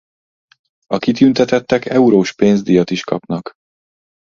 [0.87, 3.51] A kitüntetettek eurós pénzdíjat is kapnak.